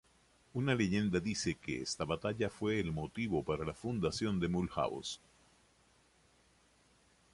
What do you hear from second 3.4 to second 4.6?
para la fundación de